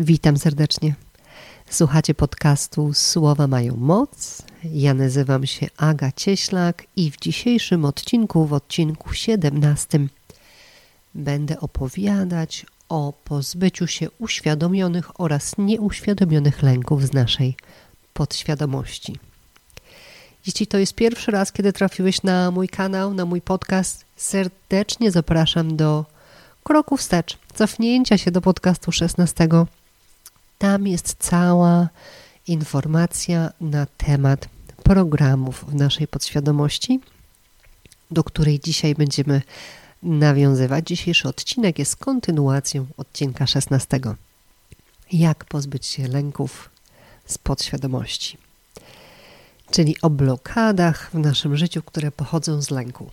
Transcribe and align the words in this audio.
Witam 0.00 0.36
serdecznie. 0.36 0.94
Słuchacie 1.70 2.14
podcastu 2.14 2.94
Słowa 2.94 3.46
mają 3.46 3.76
moc. 3.76 4.42
Ja 4.64 4.94
nazywam 4.94 5.46
się 5.46 5.66
Aga 5.76 6.12
Cieślak 6.12 6.86
i 6.96 7.10
w 7.10 7.16
dzisiejszym 7.16 7.84
odcinku, 7.84 8.46
w 8.46 8.52
odcinku 8.52 9.12
17, 9.14 9.98
będę 11.14 11.60
opowiadać 11.60 12.66
o 12.88 13.12
pozbyciu 13.24 13.86
się 13.86 14.10
uświadomionych 14.18 15.20
oraz 15.20 15.58
nieuświadomionych 15.58 16.62
lęków 16.62 17.06
z 17.06 17.12
naszej 17.12 17.56
podświadomości. 18.14 19.16
Jeśli 20.46 20.66
to 20.66 20.78
jest 20.78 20.94
pierwszy 20.94 21.30
raz, 21.30 21.52
kiedy 21.52 21.72
trafiłeś 21.72 22.22
na 22.22 22.50
mój 22.50 22.68
kanał, 22.68 23.14
na 23.14 23.24
mój 23.24 23.40
podcast, 23.40 24.04
serdecznie 24.16 25.10
zapraszam 25.10 25.76
do 25.76 26.04
kroku 26.64 26.96
wstecz, 26.96 27.38
cofnięcia 27.54 28.18
się 28.18 28.30
do 28.30 28.40
podcastu 28.40 28.92
16 28.92 29.48
tam 30.58 30.86
jest 30.86 31.16
cała 31.18 31.88
informacja 32.46 33.52
na 33.60 33.86
temat 33.86 34.48
programów 34.82 35.64
w 35.68 35.74
naszej 35.74 36.08
podświadomości, 36.08 37.00
do 38.10 38.24
której 38.24 38.60
dzisiaj 38.60 38.94
będziemy 38.94 39.42
nawiązywać. 40.02 40.86
Dzisiejszy 40.86 41.28
odcinek 41.28 41.78
jest 41.78 41.96
kontynuacją 41.96 42.86
odcinka 42.96 43.46
16. 43.46 44.00
Jak 45.12 45.44
pozbyć 45.44 45.86
się 45.86 46.08
lęków 46.08 46.70
z 47.26 47.38
podświadomości? 47.38 48.38
Czyli 49.70 49.96
o 50.02 50.10
blokadach 50.10 51.10
w 51.10 51.18
naszym 51.18 51.56
życiu, 51.56 51.82
które 51.82 52.12
pochodzą 52.12 52.62
z 52.62 52.70
lęku. 52.70 53.10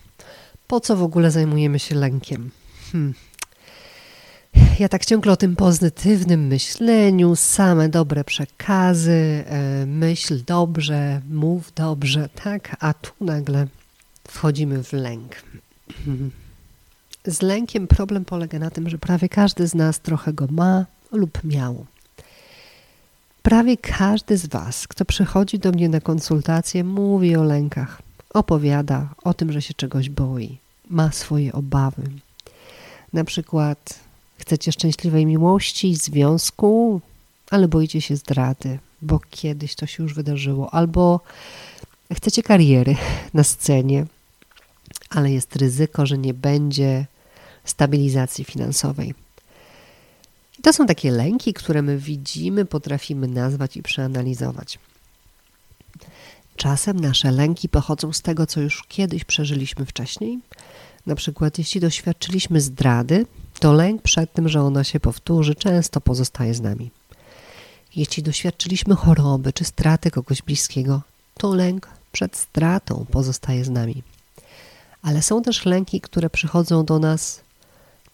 Po 0.66 0.80
co 0.80 0.96
w 0.96 1.02
ogóle 1.02 1.30
zajmujemy 1.30 1.78
się 1.78 1.94
lękiem? 1.94 2.50
Hmm 2.92 3.14
ja 4.80 4.88
tak 4.88 5.04
ciągle 5.04 5.32
o 5.32 5.36
tym 5.36 5.56
pozytywnym 5.56 6.46
myśleniu, 6.46 7.36
same 7.36 7.88
dobre 7.88 8.24
przekazy, 8.24 9.44
e, 9.46 9.86
myśl 9.86 10.44
dobrze, 10.46 11.20
mów 11.30 11.72
dobrze, 11.74 12.28
tak? 12.44 12.76
A 12.80 12.94
tu 12.94 13.12
nagle 13.20 13.66
wchodzimy 14.28 14.84
w 14.84 14.92
lęk. 14.92 15.42
Z 17.24 17.42
lękiem 17.42 17.86
problem 17.86 18.24
polega 18.24 18.58
na 18.58 18.70
tym, 18.70 18.88
że 18.88 18.98
prawie 18.98 19.28
każdy 19.28 19.68
z 19.68 19.74
nas 19.74 20.00
trochę 20.00 20.32
go 20.32 20.46
ma 20.50 20.86
lub 21.12 21.44
miał. 21.44 21.86
Prawie 23.42 23.76
każdy 23.76 24.36
z 24.36 24.46
Was, 24.46 24.88
kto 24.88 25.04
przychodzi 25.04 25.58
do 25.58 25.72
mnie 25.72 25.88
na 25.88 26.00
konsultację, 26.00 26.84
mówi 26.84 27.36
o 27.36 27.44
lękach, 27.44 28.02
opowiada 28.34 29.08
o 29.24 29.34
tym, 29.34 29.52
że 29.52 29.62
się 29.62 29.74
czegoś 29.74 30.10
boi, 30.10 30.58
ma 30.90 31.12
swoje 31.12 31.52
obawy. 31.52 32.02
Na 33.12 33.24
przykład 33.24 34.05
Chcecie 34.38 34.72
szczęśliwej 34.72 35.26
miłości, 35.26 35.94
związku, 35.94 37.00
ale 37.50 37.68
boicie 37.68 38.00
się 38.00 38.16
zdrady, 38.16 38.78
bo 39.02 39.20
kiedyś 39.30 39.74
to 39.74 39.86
się 39.86 40.02
już 40.02 40.14
wydarzyło, 40.14 40.74
albo 40.74 41.20
chcecie 42.12 42.42
kariery 42.42 42.96
na 43.34 43.44
scenie, 43.44 44.06
ale 45.10 45.32
jest 45.32 45.56
ryzyko, 45.56 46.06
że 46.06 46.18
nie 46.18 46.34
będzie 46.34 47.06
stabilizacji 47.64 48.44
finansowej. 48.44 49.14
I 50.58 50.62
to 50.62 50.72
są 50.72 50.86
takie 50.86 51.10
lęki, 51.10 51.54
które 51.54 51.82
my 51.82 51.98
widzimy, 51.98 52.64
potrafimy 52.64 53.28
nazwać 53.28 53.76
i 53.76 53.82
przeanalizować. 53.82 54.78
Czasem 56.56 57.00
nasze 57.00 57.30
lęki 57.30 57.68
pochodzą 57.68 58.12
z 58.12 58.22
tego, 58.22 58.46
co 58.46 58.60
już 58.60 58.82
kiedyś 58.88 59.24
przeżyliśmy 59.24 59.86
wcześniej. 59.86 60.38
Na 61.06 61.14
przykład, 61.14 61.58
jeśli 61.58 61.80
doświadczyliśmy 61.80 62.60
zdrady, 62.60 63.26
to 63.60 63.72
lęk 63.72 64.02
przed 64.02 64.32
tym, 64.32 64.48
że 64.48 64.62
ona 64.62 64.84
się 64.84 65.00
powtórzy, 65.00 65.54
często 65.54 66.00
pozostaje 66.00 66.54
z 66.54 66.60
nami. 66.60 66.90
Jeśli 67.96 68.22
doświadczyliśmy 68.22 68.94
choroby 68.94 69.52
czy 69.52 69.64
straty 69.64 70.10
kogoś 70.10 70.42
bliskiego, 70.42 71.02
to 71.38 71.54
lęk 71.54 71.88
przed 72.12 72.36
stratą 72.36 73.06
pozostaje 73.10 73.64
z 73.64 73.70
nami. 73.70 74.02
Ale 75.02 75.22
są 75.22 75.42
też 75.42 75.64
lęki, 75.64 76.00
które 76.00 76.30
przychodzą 76.30 76.84
do 76.84 76.98
nas 76.98 77.40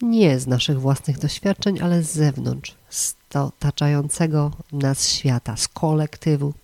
nie 0.03 0.41
z 0.41 0.47
naszych 0.47 0.81
własnych 0.81 1.19
doświadczeń, 1.19 1.81
ale 1.81 2.03
z 2.03 2.13
zewnątrz, 2.13 2.75
z 2.91 3.15
otaczającego 3.35 4.51
nas 4.73 5.09
świata, 5.09 5.57
z 5.57 5.69
kolektywu. 5.69 6.55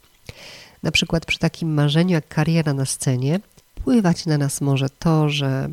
Na 0.83 0.91
przykład 0.91 1.27
przy 1.27 1.39
takim 1.39 1.75
marzeniu 1.75 2.11
jak 2.11 2.29
kariera 2.29 2.75
na 2.75 2.85
scenie, 2.85 3.41
wpływać 3.81 4.27
na 4.27 4.39
nas 4.39 4.61
może 4.61 4.91
to, 4.91 5.29
że 5.29 5.69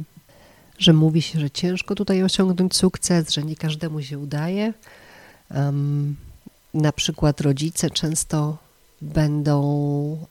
że 0.80 0.94
mówi 0.94 1.22
się, 1.22 1.40
że 1.40 1.50
ciężko 1.50 1.96
tutaj 1.96 2.24
osiągnąć 2.24 2.76
sukces, 2.76 3.30
że 3.30 3.44
nie 3.44 3.56
każdemu 3.56 4.02
się 4.02 4.20
udaje. 4.20 4.74
Um, 5.52 6.16
na 6.74 6.92
przykład 6.92 7.42
rodzice 7.42 7.90
często 7.90 8.58
będą 9.02 9.62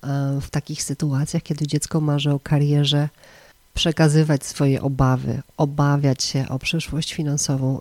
um, 0.03 0.41
w 0.41 0.51
takich 0.51 0.83
sytuacjach, 0.83 1.43
kiedy 1.43 1.67
dziecko 1.67 2.01
marzy 2.01 2.31
o 2.31 2.41
karierze, 2.41 3.09
przekazywać 3.75 4.45
swoje 4.45 4.83
obawy, 4.83 5.43
obawiać 5.57 6.25
się 6.25 6.49
o 6.49 6.59
przyszłość 6.59 7.15
finansową. 7.15 7.81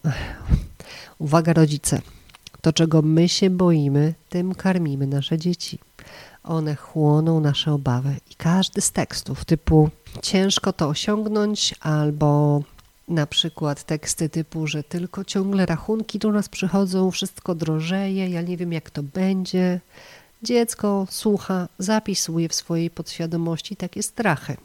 Uwaga, 1.20 1.54
rodzice, 1.54 2.02
to 2.62 2.74
czego 2.74 3.02
my 3.02 3.30
się 3.30 3.50
boimy, 3.50 4.14
tym 4.30 4.56
karmimy 4.56 5.08
nasze 5.08 5.38
dzieci. 5.38 5.80
One 6.44 6.76
chłoną 6.76 7.40
nasze 7.40 7.74
obawy 7.74 8.16
i 8.32 8.36
każdy 8.36 8.82
z 8.82 8.92
tekstów 8.92 9.46
typu 9.46 9.90
ciężko 10.22 10.74
to 10.74 10.88
osiągnąć, 10.88 11.76
albo 11.80 12.62
na 13.08 13.28
przykład 13.28 13.84
teksty 13.84 14.30
typu, 14.30 14.68
że 14.68 14.84
tylko 14.84 15.24
ciągle 15.24 15.66
rachunki 15.66 16.20
do 16.20 16.32
nas 16.32 16.50
przychodzą, 16.50 17.12
wszystko 17.12 17.56
drożeje, 17.56 18.30
ja 18.30 18.42
nie 18.42 18.58
wiem 18.58 18.74
jak 18.74 18.90
to 18.90 19.04
będzie. 19.04 19.80
Dziecko 20.44 21.08
słucha, 21.10 21.68
zapisuje 21.80 22.50
w 22.50 22.56
swojej 22.56 22.90
podświadomości 22.90 23.76
takie 23.76 24.04
strachy 24.04 24.58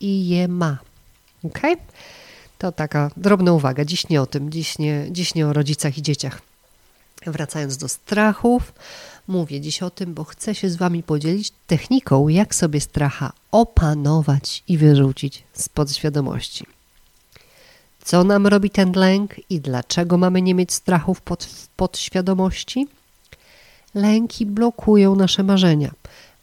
i 0.00 0.28
je 0.28 0.48
ma. 0.48 0.78
Ok? 1.44 1.60
To 2.58 2.72
taka 2.72 3.10
drobna 3.16 3.52
uwaga. 3.52 3.84
Dziś 3.84 4.08
nie 4.08 4.22
o 4.22 4.26
tym, 4.26 4.50
dziś 4.50 4.78
nie, 4.78 5.06
dziś 5.10 5.34
nie 5.34 5.46
o 5.46 5.52
rodzicach 5.52 5.98
i 5.98 6.02
dzieciach. 6.02 6.42
Wracając 7.26 7.76
do 7.76 7.88
strachów, 7.88 8.72
mówię 9.28 9.60
dziś 9.60 9.82
o 9.82 9.90
tym, 9.90 10.14
bo 10.14 10.24
chcę 10.24 10.54
się 10.54 10.70
z 10.70 10.76
Wami 10.76 11.02
podzielić 11.02 11.52
techniką, 11.66 12.28
jak 12.28 12.54
sobie 12.54 12.80
stracha 12.80 13.32
opanować 13.52 14.62
i 14.68 14.78
wyrzucić 14.78 15.44
z 15.52 15.68
podświadomości. 15.68 16.66
Co 18.04 18.24
nam 18.24 18.46
robi 18.46 18.70
ten 18.70 18.92
lęk 18.92 19.50
i 19.50 19.60
dlaczego 19.60 20.18
mamy 20.18 20.42
nie 20.42 20.54
mieć 20.54 20.72
strachów 20.72 21.20
pod, 21.20 21.44
w 21.44 21.68
podświadomości? 21.68 22.86
Lęki 23.94 24.46
blokują 24.46 25.16
nasze 25.16 25.42
marzenia. 25.42 25.90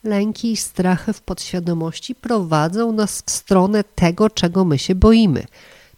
Lęki 0.04 0.52
i 0.52 0.58
strachy 0.58 1.14
w 1.14 1.22
podświadomości 1.22 2.16
prowadzą 2.16 2.92
nas 2.92 3.24
w 3.26 3.32
stronę 3.32 3.84
tego, 3.84 4.30
czego 4.30 4.66
my 4.66 4.80
się 4.80 4.96
boimy, 4.96 5.46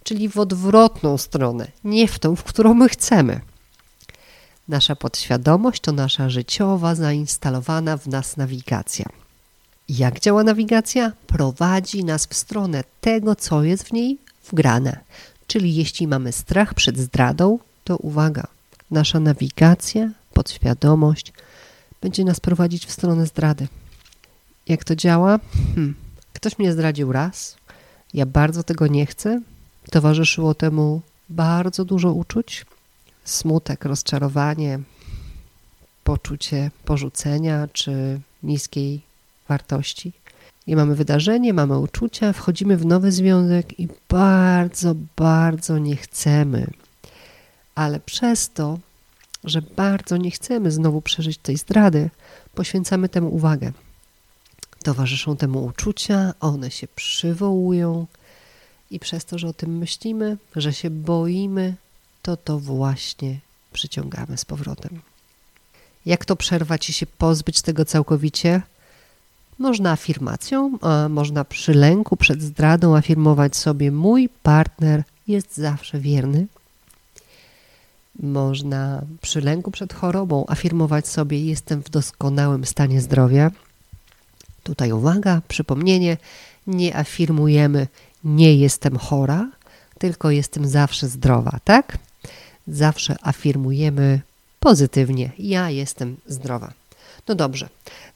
czyli 0.02 0.28
w 0.28 0.38
odwrotną 0.38 1.18
stronę, 1.18 1.68
nie 1.84 2.08
w 2.08 2.18
tą, 2.18 2.36
w 2.36 2.44
którą 2.44 2.74
my 2.74 2.88
chcemy. 2.88 3.40
Nasza 4.68 4.96
podświadomość 4.96 5.80
to 5.80 5.92
nasza 5.92 6.28
życiowa, 6.28 6.94
zainstalowana 6.94 7.96
w 7.96 8.06
nas 8.06 8.36
nawigacja. 8.36 9.06
Jak 9.88 10.20
działa 10.20 10.44
nawigacja? 10.44 11.12
Prowadzi 11.26 12.04
nas 12.04 12.26
w 12.26 12.34
stronę 12.34 12.84
tego, 13.00 13.36
co 13.36 13.64
jest 13.64 13.88
w 13.88 13.92
niej 13.92 14.18
wgrane. 14.50 14.98
Czyli 15.46 15.74
jeśli 15.74 16.08
mamy 16.08 16.32
strach 16.32 16.74
przed 16.74 16.98
zdradą, 16.98 17.58
to 17.84 17.96
uwaga, 17.96 18.46
nasza 18.90 19.20
nawigacja, 19.20 20.10
podświadomość 20.32 21.32
będzie 22.02 22.24
nas 22.24 22.40
prowadzić 22.40 22.86
w 22.86 22.92
stronę 22.92 23.26
zdrady. 23.26 23.68
Jak 24.68 24.84
to 24.84 24.96
działa? 24.96 25.38
Hmm. 25.74 25.94
Ktoś 26.32 26.58
mnie 26.58 26.72
zdradził 26.72 27.12
raz, 27.12 27.56
ja 28.14 28.26
bardzo 28.26 28.62
tego 28.62 28.86
nie 28.86 29.06
chcę, 29.06 29.40
towarzyszyło 29.90 30.54
temu 30.54 31.00
bardzo 31.28 31.84
dużo 31.84 32.12
uczuć, 32.12 32.66
smutek, 33.26 33.84
rozczarowanie, 33.84 34.80
poczucie 36.04 36.70
porzucenia 36.84 37.68
czy 37.72 38.20
niskiej 38.42 39.00
wartości. 39.48 40.12
I 40.66 40.76
mamy 40.76 40.94
wydarzenie, 40.94 41.54
mamy 41.54 41.78
uczucia, 41.78 42.32
wchodzimy 42.32 42.76
w 42.76 42.86
nowy 42.86 43.12
związek 43.12 43.80
i 43.80 43.88
bardzo, 44.08 44.94
bardzo 45.16 45.78
nie 45.78 45.96
chcemy. 45.96 46.66
Ale 47.74 48.00
przez 48.00 48.50
to, 48.50 48.78
że 49.44 49.62
bardzo 49.62 50.16
nie 50.16 50.30
chcemy 50.30 50.70
znowu 50.70 51.02
przeżyć 51.02 51.38
tej 51.38 51.56
zdrady, 51.56 52.10
poświęcamy 52.54 53.08
temu 53.08 53.34
uwagę. 53.34 53.72
Towarzyszą 54.82 55.36
temu 55.36 55.64
uczucia, 55.64 56.34
one 56.40 56.70
się 56.70 56.88
przywołują 56.88 58.06
i 58.90 58.98
przez 58.98 59.24
to, 59.24 59.38
że 59.38 59.48
o 59.48 59.52
tym 59.52 59.78
myślimy, 59.78 60.36
że 60.56 60.72
się 60.72 60.90
boimy, 60.90 61.74
to 62.26 62.36
to 62.36 62.58
właśnie 62.58 63.38
przyciągamy 63.72 64.36
z 64.36 64.44
powrotem. 64.44 65.00
Jak 66.06 66.24
to 66.24 66.36
przerwać 66.36 66.88
i 66.88 66.92
się 66.92 67.06
pozbyć 67.06 67.62
tego 67.62 67.84
całkowicie? 67.84 68.62
Można 69.58 69.90
afirmacją, 69.90 70.78
a 70.80 71.08
można 71.08 71.44
przy 71.44 71.74
lęku 71.74 72.16
przed 72.16 72.42
zdradą 72.42 72.96
afirmować 72.96 73.56
sobie: 73.56 73.92
Mój 73.92 74.28
partner 74.42 75.02
jest 75.28 75.56
zawsze 75.56 76.00
wierny. 76.00 76.46
Można 78.20 79.02
przy 79.20 79.40
lęku 79.40 79.70
przed 79.70 79.92
chorobą 79.92 80.44
afirmować 80.48 81.08
sobie: 81.08 81.44
Jestem 81.44 81.82
w 81.82 81.90
doskonałym 81.90 82.64
stanie 82.64 83.00
zdrowia. 83.00 83.50
Tutaj 84.62 84.92
uwaga, 84.92 85.42
przypomnienie: 85.48 86.16
nie 86.66 86.96
afirmujemy 86.96 87.86
nie 88.24 88.54
jestem 88.56 88.98
chora, 88.98 89.50
tylko 89.98 90.30
jestem 90.30 90.68
zawsze 90.68 91.08
zdrowa, 91.08 91.58
tak? 91.64 91.98
Zawsze 92.68 93.16
afirmujemy 93.22 94.20
pozytywnie: 94.60 95.32
ja 95.38 95.70
jestem 95.70 96.16
zdrowa. 96.26 96.72
No 97.28 97.34
dobrze, 97.34 97.68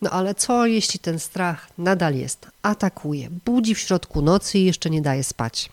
no 0.03 0.11
ale 0.11 0.35
co 0.35 0.67
jeśli 0.67 1.01
ten 1.01 1.19
strach 1.19 1.69
nadal 1.79 2.15
jest, 2.15 2.47
atakuje, 2.63 3.31
budzi 3.45 3.75
w 3.75 3.79
środku 3.79 4.23
nocy 4.23 4.59
i 4.59 4.65
jeszcze 4.65 4.91
nie 4.91 5.03
daje 5.03 5.25
spać? 5.25 5.71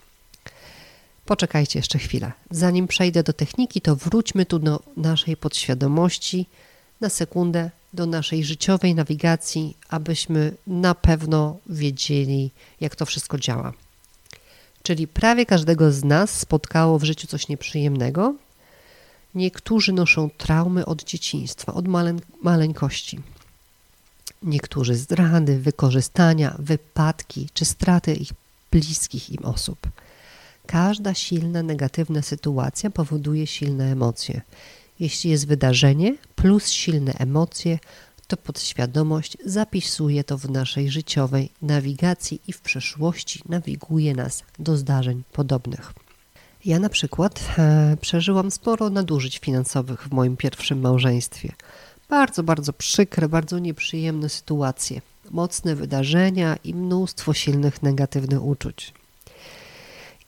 Poczekajcie 1.26 1.80
jeszcze 1.80 2.00
chwilę. 2.00 2.32
Zanim 2.52 2.88
przejdę 2.88 3.24
do 3.24 3.34
techniki, 3.34 3.82
to 3.82 3.96
wróćmy 3.96 4.46
tu 4.46 4.60
do 4.60 4.84
naszej 4.98 5.38
podświadomości 5.38 6.46
na 7.02 7.10
sekundę, 7.10 7.72
do 7.94 8.06
naszej 8.06 8.44
życiowej 8.44 8.96
nawigacji, 8.96 9.78
abyśmy 9.90 10.54
na 10.68 10.96
pewno 10.96 11.58
wiedzieli, 11.70 12.52
jak 12.82 12.96
to 12.96 13.06
wszystko 13.06 13.38
działa. 13.38 13.74
Czyli 14.84 15.08
prawie 15.08 15.46
każdego 15.46 15.92
z 15.92 16.04
nas 16.04 16.40
spotkało 16.40 17.00
w 17.00 17.04
życiu 17.04 17.28
coś 17.28 17.48
nieprzyjemnego. 17.48 18.36
Niektórzy 19.38 19.94
noszą 19.94 20.30
traumy 20.38 20.86
od 20.86 21.04
dzieciństwa, 21.04 21.74
od 21.74 21.88
maleń 21.88 22.20
maleńkości. 22.42 23.20
Niektórzy 24.44 24.96
zdrady, 24.96 25.60
wykorzystania, 25.60 26.56
wypadki 26.60 27.50
czy 27.54 27.66
straty 27.66 28.14
ich 28.14 28.32
bliskich 28.72 29.30
im 29.30 29.46
osób. 29.46 29.78
Każda 30.66 31.14
silna 31.14 31.64
negatywna 31.64 32.22
sytuacja 32.22 32.90
powoduje 32.90 33.48
silne 33.48 33.92
emocje. 33.92 34.42
Jeśli 35.00 35.30
jest 35.30 35.48
wydarzenie 35.48 36.16
plus 36.36 36.70
silne 36.70 37.14
emocje, 37.14 37.80
to 38.28 38.38
podświadomość 38.38 39.38
zapisuje 39.46 40.24
to 40.24 40.38
w 40.38 40.50
naszej 40.50 40.92
życiowej 40.92 41.50
nawigacji 41.62 42.42
i 42.48 42.54
w 42.54 42.62
przeszłości 42.62 43.42
nawiguje 43.50 44.16
nas 44.16 44.44
do 44.60 44.78
zdarzeń 44.78 45.24
podobnych. 45.32 46.07
Ja 46.68 46.80
na 46.80 46.90
przykład 46.90 47.44
e, 47.58 47.98
przeżyłam 48.02 48.52
sporo 48.52 48.90
nadużyć 48.90 49.38
finansowych 49.40 50.08
w 50.08 50.12
moim 50.12 50.38
pierwszym 50.38 50.80
małżeństwie. 50.80 51.54
Bardzo, 52.10 52.44
bardzo 52.44 52.74
przykre, 52.74 53.30
bardzo 53.30 53.60
nieprzyjemne 53.60 54.30
sytuacje, 54.30 55.02
mocne 55.32 55.76
wydarzenia 55.76 56.58
i 56.64 56.74
mnóstwo 56.74 57.34
silnych 57.34 57.84
negatywnych 57.84 58.44
uczuć. 58.44 58.94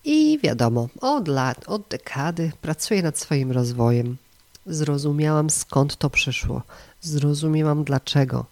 I 0.04 0.40
wiadomo, 0.44 0.90
od 1.02 1.28
lat, 1.28 1.64
od 1.68 1.82
dekady 1.90 2.52
pracuję 2.62 3.04
nad 3.04 3.18
swoim 3.18 3.52
rozwojem. 3.52 4.18
Zrozumiałam 4.66 5.50
skąd 5.50 5.96
to 5.96 6.10
przyszło, 6.10 6.62
zrozumiałam 7.02 7.84
dlaczego. 7.84 8.46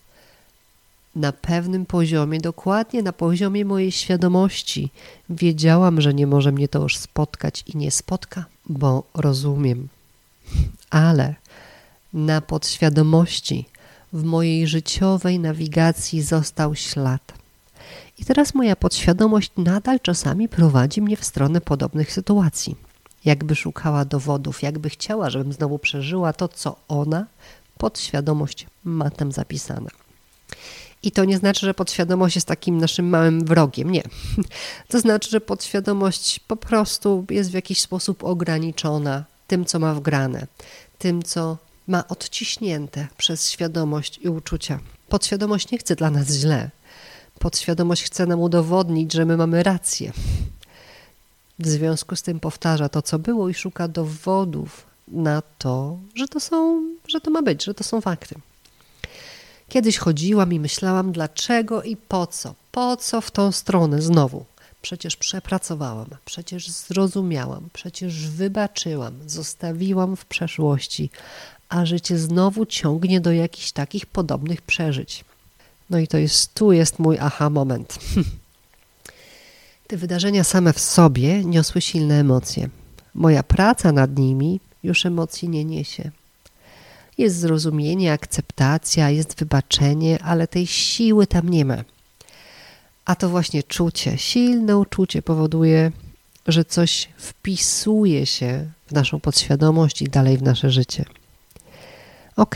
Na 1.18 1.32
pewnym 1.32 1.86
poziomie, 1.86 2.40
dokładnie 2.40 3.04
na 3.04 3.14
poziomie 3.14 3.66
mojej 3.66 3.92
świadomości, 3.92 4.90
wiedziałam, 5.30 6.02
że 6.02 6.14
nie 6.14 6.28
może 6.28 6.52
mnie 6.52 6.68
to 6.68 6.82
już 6.84 6.98
spotkać 6.98 7.64
i 7.68 7.78
nie 7.78 7.92
spotka, 7.92 8.46
bo 8.70 9.04
rozumiem. 9.14 9.88
Ale 10.90 11.36
na 12.14 12.42
podświadomości, 12.42 13.66
w 14.14 14.24
mojej 14.24 14.68
życiowej 14.68 15.40
nawigacji 15.40 16.22
został 16.22 16.76
ślad. 16.76 17.34
I 18.18 18.26
teraz 18.26 18.56
moja 18.56 18.76
podświadomość 18.76 19.52
nadal 19.58 20.00
czasami 20.00 20.50
prowadzi 20.50 21.02
mnie 21.02 21.18
w 21.18 21.26
stronę 21.26 21.62
podobnych 21.62 22.14
sytuacji. 22.14 22.76
Jakby 23.26 23.56
szukała 23.56 24.06
dowodów, 24.06 24.64
jakby 24.64 24.90
chciała, 24.90 25.30
żebym 25.30 25.54
znowu 25.54 25.80
przeżyła 25.80 26.34
to, 26.34 26.48
co 26.48 26.76
ona, 26.88 27.26
podświadomość, 27.78 28.68
ma 28.84 29.10
tam 29.10 29.32
zapisane. 29.32 29.90
I 31.04 31.12
to 31.12 31.26
nie 31.26 31.38
znaczy, 31.38 31.66
że 31.66 31.74
podświadomość 31.74 32.36
jest 32.36 32.48
takim 32.48 32.78
naszym 32.78 33.10
małym 33.10 33.46
wrogiem. 33.46 33.92
Nie. 33.92 34.04
To 34.90 35.00
znaczy, 35.00 35.30
że 35.30 35.42
podświadomość 35.42 36.40
po 36.40 36.56
prostu 36.56 37.26
jest 37.30 37.52
w 37.52 37.54
jakiś 37.54 37.82
sposób 37.82 38.24
ograniczona 38.24 39.24
tym, 39.48 39.66
co 39.66 39.80
ma 39.80 39.94
wgrane, 39.94 40.48
tym, 40.98 41.24
co 41.24 41.58
ma 41.88 42.08
odciśnięte 42.08 43.08
przez 43.18 43.50
świadomość 43.50 44.20
i 44.24 44.30
uczucia. 44.30 44.80
Podświadomość 45.10 45.72
nie 45.72 45.78
chce 45.78 45.96
dla 45.96 46.12
nas 46.12 46.28
źle. 46.28 46.70
Podświadomość 47.40 48.04
chce 48.04 48.26
nam 48.26 48.40
udowodnić, 48.40 49.14
że 49.14 49.26
my 49.26 49.38
mamy 49.38 49.64
rację. 49.64 50.12
W 51.60 51.68
związku 51.68 52.16
z 52.16 52.22
tym 52.22 52.40
powtarza 52.40 52.90
to, 52.90 53.02
co 53.02 53.20
było 53.20 53.50
i 53.50 53.54
szuka 53.54 53.88
dowodów 53.88 54.86
na 55.08 55.42
to, 55.58 55.98
że 56.16 56.28
to 56.28 56.40
są, 56.40 56.84
że 57.08 57.22
to 57.22 57.32
ma 57.32 57.42
być, 57.42 57.64
że 57.64 57.74
to 57.74 57.84
są 57.84 58.02
fakty. 58.02 58.36
Kiedyś 59.70 59.98
chodziłam 59.98 60.54
i 60.54 60.60
myślałam, 60.60 61.12
dlaczego 61.12 61.84
i 61.84 61.96
po 61.98 62.28
co, 62.28 62.56
po 62.72 62.98
co 62.98 63.22
w 63.22 63.32
tą 63.32 63.52
stronę 63.52 64.02
znowu. 64.02 64.46
Przecież 64.82 65.16
przepracowałam, 65.16 66.08
przecież 66.26 66.70
zrozumiałam, 66.70 67.70
przecież 67.74 68.30
wybaczyłam, 68.30 69.14
zostawiłam 69.26 70.16
w 70.16 70.26
przeszłości, 70.26 71.10
a 71.70 71.86
życie 71.86 72.18
znowu 72.18 72.66
ciągnie 72.66 73.22
do 73.22 73.32
jakichś 73.32 73.72
takich 73.72 74.06
podobnych 74.06 74.62
przeżyć. 74.62 75.26
No 75.90 76.00
i 76.00 76.08
to 76.08 76.18
jest, 76.18 76.54
tu 76.54 76.72
jest 76.72 77.00
mój 77.00 77.18
aha 77.20 77.50
moment. 77.50 78.00
Te 79.88 79.98
wydarzenia 79.98 80.44
same 80.44 80.74
w 80.74 80.80
sobie 80.80 81.46
niosły 81.46 81.82
silne 81.82 82.20
emocje. 82.20 82.70
Moja 83.16 83.44
praca 83.44 83.92
nad 83.92 84.18
nimi 84.18 84.60
już 84.84 85.06
emocji 85.06 85.50
nie 85.50 85.66
niesie. 85.66 86.12
Jest 87.18 87.40
zrozumienie, 87.40 88.14
akceptacja, 88.14 89.10
jest 89.10 89.40
wybaczenie, 89.40 90.24
ale 90.24 90.48
tej 90.48 90.68
siły 90.68 91.28
tam 91.28 91.50
nie 91.50 91.66
ma. 91.66 91.84
A 93.06 93.16
to 93.16 93.30
właśnie 93.30 93.64
czucie, 93.64 94.18
silne 94.18 94.78
uczucie 94.78 95.22
powoduje, 95.22 95.92
że 96.48 96.66
coś 96.66 97.10
wpisuje 97.18 98.26
się 98.26 98.70
w 98.88 98.92
naszą 98.92 99.20
podświadomość 99.20 100.02
i 100.02 100.06
dalej 100.06 100.38
w 100.38 100.44
nasze 100.44 100.72
życie. 100.72 101.06
Ok, 102.36 102.56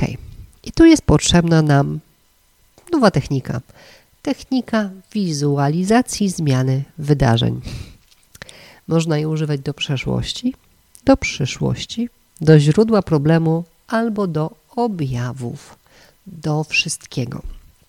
i 0.63 0.71
tu 0.71 0.85
jest 0.85 1.01
potrzebna 1.01 1.61
nam 1.61 1.99
nowa 2.91 3.11
technika. 3.11 3.61
Technika 4.21 4.89
wizualizacji 5.13 6.29
zmiany 6.29 6.83
wydarzeń. 6.97 7.61
Można 8.87 9.17
jej 9.17 9.25
używać 9.25 9.59
do 9.59 9.73
przeszłości, 9.73 10.55
do 11.05 11.17
przyszłości, 11.17 12.09
do 12.41 12.59
źródła 12.59 13.01
problemu 13.01 13.63
albo 13.91 14.27
do 14.27 14.51
objawów, 14.75 15.75
do 16.27 16.63
wszystkiego. 16.63 17.41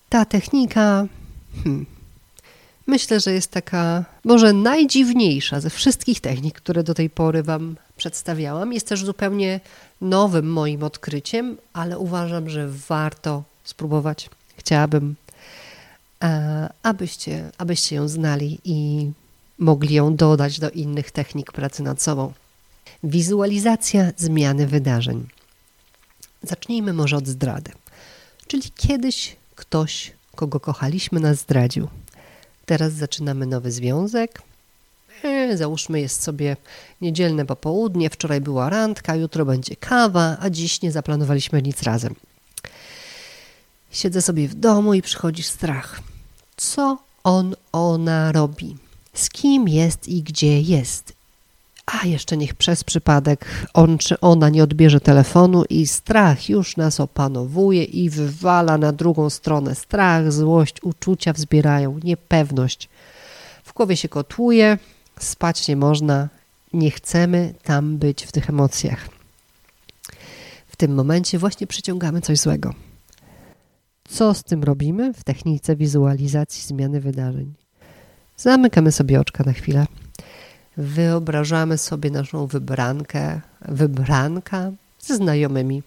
Ta 0.09 0.25
technika, 0.25 1.05
hmm, 1.63 1.85
myślę, 2.87 3.19
że 3.19 3.33
jest 3.33 3.51
taka 3.51 4.05
może 4.23 4.53
najdziwniejsza 4.53 5.59
ze 5.59 5.69
wszystkich 5.69 6.21
technik, 6.21 6.55
które 6.55 6.83
do 6.83 6.93
tej 6.93 7.09
pory 7.09 7.43
Wam 7.43 7.75
przedstawiałam. 7.97 8.73
Jest 8.73 8.87
też 8.87 9.05
zupełnie 9.05 9.59
nowym 10.01 10.51
moim 10.51 10.83
odkryciem, 10.83 11.57
ale 11.73 11.99
uważam, 11.99 12.49
że 12.49 12.69
warto 12.69 13.43
spróbować. 13.63 14.29
Chciałabym, 14.57 15.15
e, 16.23 16.69
abyście, 16.83 17.51
abyście 17.57 17.95
ją 17.95 18.07
znali 18.07 18.59
i 18.65 19.11
mogli 19.59 19.95
ją 19.95 20.15
dodać 20.15 20.59
do 20.59 20.69
innych 20.69 21.11
technik 21.11 21.51
pracy 21.51 21.83
nad 21.83 22.01
sobą. 22.01 22.33
Wizualizacja 23.03 24.11
zmiany 24.17 24.67
wydarzeń. 24.67 25.27
Zacznijmy 26.43 26.93
może 26.93 27.17
od 27.17 27.27
zdrady. 27.27 27.71
Czyli 28.47 28.71
kiedyś 28.75 29.35
ktoś, 29.55 30.11
kogo 30.35 30.59
kochaliśmy, 30.59 31.19
nas 31.19 31.37
zdradził. 31.37 31.87
Teraz 32.65 32.93
zaczynamy 32.93 33.45
nowy 33.45 33.71
związek. 33.71 34.41
E, 35.23 35.57
załóżmy, 35.57 36.01
jest 36.01 36.23
sobie 36.23 36.57
niedzielne 37.01 37.45
popołudnie, 37.45 38.09
wczoraj 38.09 38.41
była 38.41 38.69
randka, 38.69 39.15
jutro 39.15 39.45
będzie 39.45 39.75
kawa, 39.75 40.37
a 40.39 40.49
dziś 40.49 40.81
nie 40.81 40.91
zaplanowaliśmy 40.91 41.61
nic 41.61 41.83
razem. 41.83 42.15
Siedzę 43.91 44.21
sobie 44.21 44.47
w 44.47 44.55
domu 44.55 44.93
i 44.93 45.01
przychodzi 45.01 45.43
strach. 45.43 46.01
Co 46.57 46.97
on, 47.23 47.55
ona 47.71 48.31
robi? 48.31 48.77
Z 49.13 49.29
kim 49.29 49.67
jest 49.67 50.07
i 50.07 50.23
gdzie 50.23 50.61
jest? 50.61 51.13
A 51.85 52.07
jeszcze 52.07 52.37
niech 52.37 52.53
przez 52.53 52.83
przypadek 52.83 53.45
on 53.73 53.97
czy 53.97 54.19
ona 54.19 54.49
nie 54.49 54.63
odbierze 54.63 54.99
telefonu 54.99 55.63
i 55.69 55.87
strach 55.87 56.49
już 56.49 56.77
nas 56.77 56.99
opanowuje 56.99 57.83
i 57.83 58.09
wywala 58.09 58.77
na 58.77 58.91
drugą 58.91 59.29
stronę. 59.29 59.75
Strach, 59.75 60.31
złość, 60.31 60.83
uczucia 60.83 61.33
wzbierają, 61.33 61.99
niepewność. 62.03 62.89
W 63.63 63.73
głowie 63.73 63.97
się 63.97 64.09
kotłuje, 64.09 64.77
spać 65.19 65.67
nie 65.67 65.75
można, 65.75 66.29
nie 66.73 66.91
chcemy 66.91 67.53
tam 67.63 67.97
być 67.97 68.23
w 68.23 68.31
tych 68.31 68.49
emocjach. 68.49 69.09
W 70.67 70.75
tym 70.75 70.95
momencie 70.95 71.39
właśnie 71.39 71.67
przyciągamy 71.67 72.21
coś 72.21 72.39
złego. 72.39 72.73
Co 74.09 74.33
z 74.33 74.43
tym 74.43 74.63
robimy 74.63 75.13
w 75.13 75.23
technice 75.23 75.75
wizualizacji 75.75 76.63
zmiany 76.63 77.01
wydarzeń? 77.01 77.53
Zamykamy 78.37 78.91
sobie 78.91 79.19
oczka 79.19 79.43
na 79.43 79.53
chwilę. 79.53 79.85
Wyobrażamy 80.77 81.77
sobie 81.77 82.11
naszą 82.11 82.47
wybrankę, 82.47 83.41
wybranka 83.61 84.71
ze 84.99 85.15
znajomymi. 85.15 85.83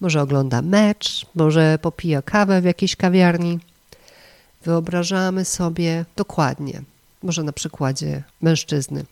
Może 0.00 0.22
ogląda 0.22 0.62
mecz, 0.62 1.26
może 1.34 1.78
popija 1.82 2.22
kawę 2.22 2.60
w 2.60 2.64
jakiejś 2.64 2.96
kawiarni. 2.96 3.58
Wyobrażamy 4.64 5.44
sobie 5.44 6.04
dokładnie, 6.16 6.82
może 7.22 7.42
na 7.42 7.52
przykładzie 7.52 8.22
mężczyzny. 8.40 9.04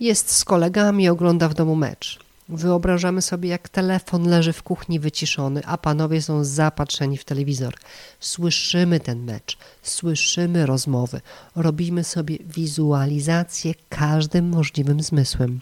Jest 0.00 0.30
z 0.32 0.44
kolegami, 0.44 1.08
ogląda 1.08 1.48
w 1.48 1.54
domu 1.54 1.76
mecz. 1.76 2.29
Wyobrażamy 2.50 3.22
sobie, 3.22 3.48
jak 3.48 3.68
telefon 3.68 4.28
leży 4.28 4.52
w 4.52 4.62
kuchni 4.62 5.00
wyciszony, 5.00 5.60
a 5.66 5.78
panowie 5.78 6.22
są 6.22 6.44
zapatrzeni 6.44 7.16
w 7.16 7.24
telewizor. 7.24 7.74
Słyszymy 8.20 9.00
ten 9.00 9.24
mecz, 9.24 9.58
słyszymy 9.82 10.66
rozmowy, 10.66 11.20
robimy 11.56 12.04
sobie 12.04 12.38
wizualizację 12.46 13.74
każdym 13.88 14.48
możliwym 14.48 15.02
zmysłem. 15.02 15.60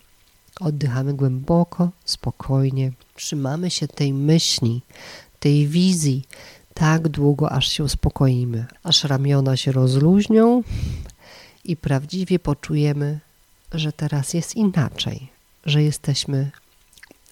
Oddychamy 0.61 1.15
głęboko, 1.15 1.91
spokojnie, 2.05 2.93
trzymamy 3.15 3.71
się 3.71 3.89
tej 3.89 4.13
myśli, 4.13 4.83
tej 5.41 5.67
wizji 5.67 6.25
tak 6.75 7.09
długo, 7.09 7.53
aż 7.53 7.69
się 7.69 7.85
uspokoimy, 7.85 8.67
aż 8.83 9.05
ramiona 9.05 9.57
się 9.57 9.73
rozluźnią 9.73 10.63
i 11.65 11.77
prawdziwie 11.77 12.39
poczujemy, 12.39 13.19
że 13.73 13.93
teraz 13.93 14.35
jest 14.35 14.57
inaczej, 14.57 15.29
że 15.67 15.83
jesteśmy 15.83 16.51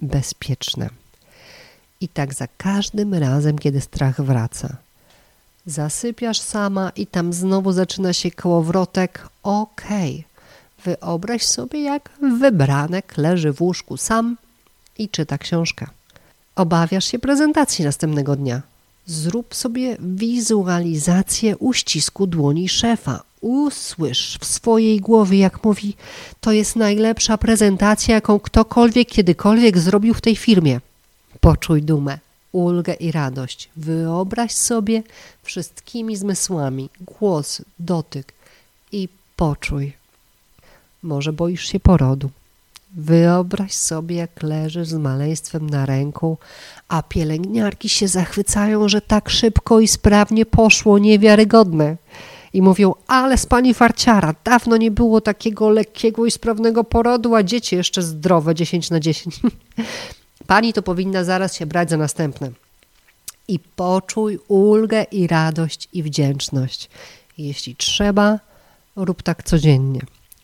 bezpieczne. 0.03 0.89
I 2.01 2.09
tak 2.09 2.35
za 2.35 2.47
każdym 2.57 3.15
razem, 3.15 3.59
kiedy 3.59 3.81
strach 3.81 4.21
wraca. 4.21 4.77
Zasypiasz 5.67 6.41
sama 6.41 6.91
i 6.97 7.07
tam 7.07 7.33
znowu 7.33 7.73
zaczyna 7.73 8.13
się 8.13 8.31
kołowrotek. 8.31 9.29
Okej, 9.43 10.25
okay. 10.83 10.97
wyobraź 10.97 11.43
sobie, 11.43 11.83
jak 11.83 12.11
wybranek 12.41 13.17
leży 13.17 13.53
w 13.53 13.63
łóżku 13.63 13.97
sam 13.97 14.37
i 14.99 15.09
czyta 15.09 15.39
książkę. 15.39 15.87
Obawiasz 16.57 17.05
się 17.05 17.19
prezentacji 17.19 17.85
następnego 17.85 18.37
dnia. 18.37 18.63
Zrób 19.07 19.55
sobie 19.55 19.97
wizualizację 20.01 21.57
uścisku 21.57 22.27
dłoni 22.27 22.69
szefa. 22.69 23.23
Usłysz 23.41 24.39
w 24.41 24.45
swojej 24.45 25.01
głowie, 25.01 25.39
jak 25.39 25.65
mówi, 25.65 25.95
to 26.41 26.53
jest 26.53 26.77
najlepsza 26.77 27.39
prezentacja, 27.39 28.15
jaką 28.15 28.41
ktokolwiek 28.41 29.09
kiedykolwiek 29.09 29.79
zrobił 29.79 30.15
w 30.15 30.21
tej 30.21 30.37
firmie. 30.37 30.81
Poczuj 31.41 31.83
dumę, 31.83 32.19
ulgę 32.53 32.95
i 32.95 33.13
radość. 33.13 33.69
Wyobraź 33.77 34.53
sobie 34.53 35.03
wszystkimi 35.43 36.17
zmysłami 36.17 36.89
głos, 37.01 37.63
dotyk 37.79 38.33
i 38.93 39.09
poczuj. 39.37 39.93
Może 41.03 41.33
boisz 41.33 41.67
się 41.67 41.81
porodu. 41.81 42.31
Wyobraź 42.97 43.73
sobie, 43.73 44.17
jak 44.17 44.43
leżysz 44.43 44.89
z 44.89 44.95
maleństwem 44.95 45.71
na 45.71 45.87
ręku, 45.87 46.39
a 46.89 47.03
pielęgniarki 47.03 47.89
się 47.89 48.09
zachwycają, 48.09 48.89
że 48.89 49.01
tak 49.01 49.31
szybko 49.31 49.81
i 49.81 49.89
sprawnie 49.89 50.47
poszło, 50.47 50.99
niewiarygodne. 50.99 51.97
I 52.53 52.63
mówią, 52.63 52.95
ale 53.07 53.39
z 53.39 53.47
pani 53.47 53.75
farciara, 53.75 54.35
dawno 54.45 54.77
nie 54.77 54.91
było 54.91 55.21
takiego 55.21 55.71
lekkiego 55.71 56.27
i 56.27 56.31
sprawnego 56.31 56.85
porodu, 56.85 57.35
a 57.35 57.43
dzieci 57.43 57.77
jeszcze 57.77 58.03
zdrowe, 58.03 58.55
10 58.55 58.91
na 58.91 59.01
10. 59.01 59.41
pani 60.47 60.73
to 60.73 60.83
powinna 60.83 61.25
zaraz 61.25 61.55
się 61.55 61.67
brać 61.67 61.91
za 61.91 61.97
następne. 61.97 62.51
I 63.49 63.59
poczuj 63.59 64.39
ulgę 64.49 65.03
i 65.03 65.27
radość 65.27 65.89
i 65.93 66.03
wdzięczność. 66.03 66.91
Jeśli 67.39 67.77
trzeba, 67.77 68.41
rób 68.97 69.23
tak 69.23 69.43
codziennie. 69.43 70.01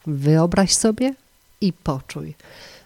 Wyobraź 0.07 0.73
sobie, 0.73 1.15
i 1.63 1.73
poczuj. 1.73 2.35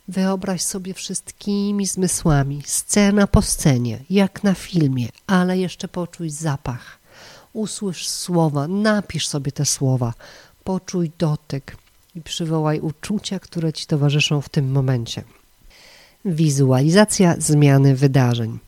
Wyobraź 0.08 0.62
sobie 0.62 0.94
wszystkimi 0.94 1.86
zmysłami, 1.86 2.62
scena 2.66 3.26
po 3.26 3.42
scenie, 3.42 4.04
jak 4.10 4.44
na 4.44 4.54
filmie, 4.54 5.08
ale 5.26 5.58
jeszcze 5.58 5.88
poczuj 5.88 6.30
zapach. 6.30 6.98
Usłysz 7.52 8.08
słowa, 8.08 8.68
napisz 8.68 9.28
sobie 9.28 9.52
te 9.52 9.64
słowa, 9.64 10.14
poczuj 10.64 11.10
dotyk 11.18 11.76
i 12.14 12.22
przywołaj 12.22 12.80
uczucia, 12.80 13.38
które 13.38 13.72
ci 13.72 13.86
towarzyszą 13.86 14.40
w 14.40 14.48
tym 14.48 14.72
momencie. 14.72 15.24
Wizualizacja 16.24 17.34
zmiany 17.38 17.96
wydarzeń. 17.96 18.58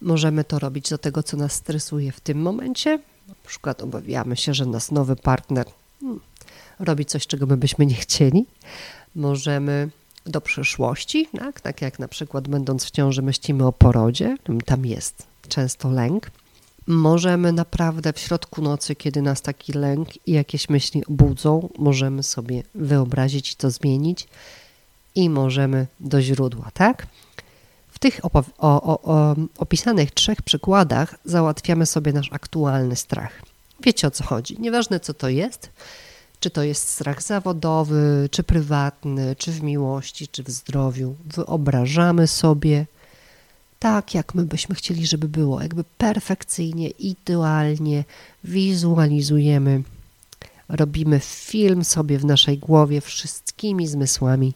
Możemy 0.00 0.44
to 0.44 0.58
robić 0.58 0.90
do 0.90 0.98
tego, 0.98 1.22
co 1.22 1.36
nas 1.36 1.52
stresuje 1.52 2.12
w 2.12 2.20
tym 2.20 2.42
momencie. 2.42 2.98
Na 3.28 3.34
przykład 3.46 3.82
obawiamy 3.82 4.36
się, 4.36 4.54
że 4.54 4.66
nas 4.66 4.90
nowy 4.90 5.16
partner 5.16 5.66
hmm, 6.00 6.20
robi 6.78 7.06
coś, 7.06 7.26
czego 7.26 7.46
my 7.46 7.56
byśmy 7.56 7.86
nie 7.86 7.94
chcieli, 7.94 8.46
możemy 9.16 9.90
do 10.26 10.40
przyszłości, 10.40 11.28
tak? 11.38 11.60
tak 11.60 11.82
jak 11.82 11.98
na 11.98 12.08
przykład 12.08 12.48
będąc 12.48 12.84
w 12.84 12.90
ciąży 12.90 13.22
myślimy 13.22 13.66
o 13.66 13.72
porodzie, 13.72 14.36
tam 14.64 14.86
jest 14.86 15.26
często 15.48 15.90
lęk. 15.90 16.30
Możemy 16.86 17.52
naprawdę 17.52 18.12
w 18.12 18.18
środku 18.18 18.62
nocy, 18.62 18.94
kiedy 18.94 19.22
nas 19.22 19.42
taki 19.42 19.72
lęk 19.72 20.26
i 20.26 20.32
jakieś 20.32 20.68
myśli 20.68 21.02
budzą, 21.08 21.68
możemy 21.78 22.22
sobie 22.22 22.62
wyobrazić 22.74 23.54
to 23.54 23.70
zmienić 23.70 24.28
i 25.14 25.30
możemy 25.30 25.86
do 26.00 26.22
źródła, 26.22 26.70
tak? 26.74 27.06
W 27.88 27.98
tych 27.98 28.20
o, 28.22 28.44
o, 28.58 29.02
o, 29.02 29.36
opisanych 29.58 30.10
trzech 30.10 30.42
przykładach 30.42 31.18
załatwiamy 31.24 31.86
sobie 31.86 32.12
nasz 32.12 32.32
aktualny 32.32 32.96
strach. 32.96 33.42
Wiecie 33.80 34.06
o 34.06 34.10
co 34.10 34.24
chodzi. 34.24 34.56
Nieważne 34.60 35.00
co 35.00 35.14
to 35.14 35.28
jest, 35.28 35.70
czy 36.40 36.50
to 36.50 36.62
jest 36.62 36.88
strach 36.88 37.22
zawodowy, 37.22 38.28
czy 38.30 38.42
prywatny, 38.42 39.36
czy 39.36 39.52
w 39.52 39.62
miłości, 39.62 40.28
czy 40.28 40.42
w 40.42 40.50
zdrowiu. 40.50 41.16
Wyobrażamy 41.24 42.26
sobie 42.26 42.86
tak, 43.78 44.14
jak 44.14 44.34
my 44.34 44.44
byśmy 44.44 44.74
chcieli, 44.74 45.06
żeby 45.06 45.28
było, 45.28 45.62
jakby 45.62 45.84
perfekcyjnie, 45.98 46.88
idealnie 46.88 48.04
wizualizujemy. 48.44 49.82
Robimy 50.68 51.20
film 51.20 51.84
sobie 51.84 52.18
w 52.18 52.24
naszej 52.24 52.58
głowie 52.58 53.00
wszystkimi 53.00 53.86
zmysłami 53.86 54.54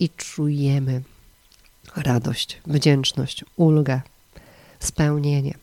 i 0.00 0.10
czujemy 0.10 1.02
radość, 1.96 2.60
wdzięczność, 2.66 3.44
ulgę, 3.56 4.00
spełnienie. 4.80 5.54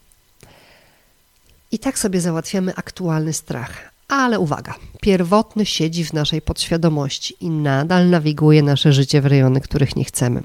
I 1.71 1.79
tak 1.79 1.99
sobie 1.99 2.21
załatwiamy 2.21 2.75
aktualny 2.75 3.33
strach. 3.33 3.94
Ale 4.07 4.39
uwaga, 4.39 4.75
pierwotny 5.01 5.65
siedzi 5.65 6.05
w 6.05 6.13
naszej 6.13 6.41
podświadomości 6.41 7.35
i 7.39 7.49
nadal 7.49 8.09
nawiguje 8.09 8.63
nasze 8.63 8.93
życie 8.93 9.21
w 9.21 9.25
rejony, 9.25 9.61
których 9.61 9.95
nie 9.95 10.05
chcemy. 10.05 10.43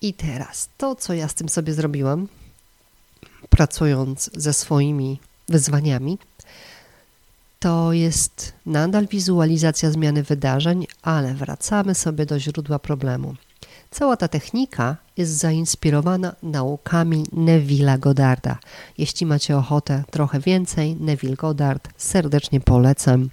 I 0.00 0.14
teraz 0.14 0.68
to, 0.76 0.94
co 0.94 1.14
ja 1.14 1.28
z 1.28 1.34
tym 1.34 1.48
sobie 1.48 1.74
zrobiłam, 1.74 2.28
pracując 3.50 4.30
ze 4.34 4.52
swoimi 4.52 5.20
wyzwaniami, 5.48 6.18
to 7.60 7.92
jest 7.92 8.52
nadal 8.66 9.06
wizualizacja 9.06 9.90
zmiany 9.90 10.22
wydarzeń, 10.22 10.86
ale 11.02 11.34
wracamy 11.34 11.94
sobie 11.94 12.26
do 12.26 12.40
źródła 12.40 12.78
problemu. 12.78 13.34
Cała 13.90 14.16
ta 14.16 14.28
technika 14.28 14.96
jest 15.16 15.32
zainspirowana 15.32 16.34
naukami 16.42 17.24
Neville'a 17.24 17.98
Goddarda. 17.98 18.58
Jeśli 18.98 19.26
macie 19.26 19.56
ochotę 19.56 20.04
trochę 20.10 20.40
więcej, 20.40 20.96
Neville 20.96 21.36
Goddard 21.36 21.88
serdecznie 21.96 22.60
polecam. 22.60 23.28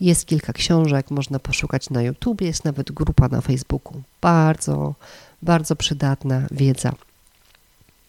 Jest 0.00 0.26
kilka 0.26 0.52
książek, 0.52 1.10
można 1.10 1.38
poszukać 1.38 1.90
na 1.90 2.02
YouTube, 2.02 2.40
jest 2.40 2.64
nawet 2.64 2.92
grupa 2.92 3.28
na 3.28 3.40
Facebooku. 3.40 4.02
Bardzo, 4.20 4.94
bardzo 5.42 5.76
przydatna 5.76 6.42
wiedza. 6.50 6.92